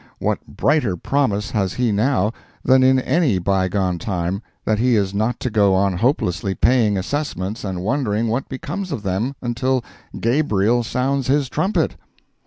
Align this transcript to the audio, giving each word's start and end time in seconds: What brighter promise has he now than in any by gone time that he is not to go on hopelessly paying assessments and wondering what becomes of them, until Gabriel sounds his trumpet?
What 0.17 0.39
brighter 0.47 0.97
promise 0.97 1.51
has 1.51 1.75
he 1.75 1.91
now 1.91 2.33
than 2.65 2.81
in 2.81 2.99
any 2.99 3.37
by 3.37 3.67
gone 3.67 3.99
time 3.99 4.41
that 4.65 4.79
he 4.79 4.95
is 4.95 5.13
not 5.13 5.39
to 5.41 5.51
go 5.51 5.75
on 5.75 5.93
hopelessly 5.97 6.55
paying 6.55 6.97
assessments 6.97 7.63
and 7.63 7.83
wondering 7.83 8.27
what 8.27 8.49
becomes 8.49 8.91
of 8.91 9.03
them, 9.03 9.35
until 9.43 9.83
Gabriel 10.19 10.81
sounds 10.81 11.27
his 11.27 11.49
trumpet? 11.49 11.97